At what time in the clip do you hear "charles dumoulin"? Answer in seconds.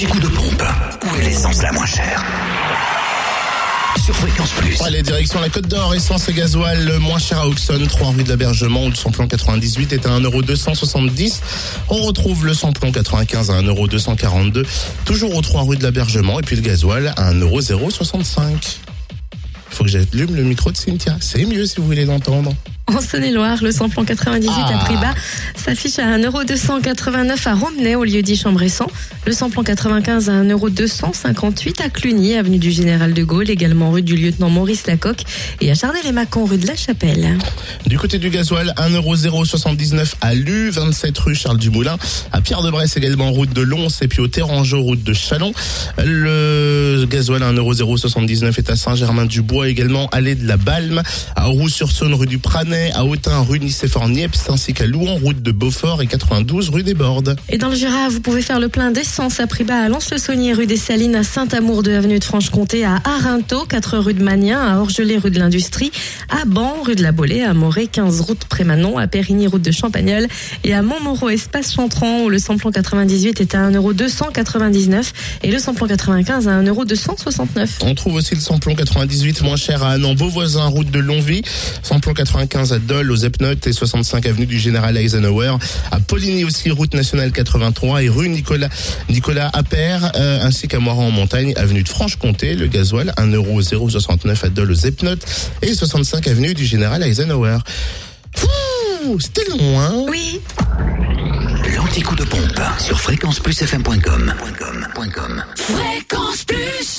41.34-41.96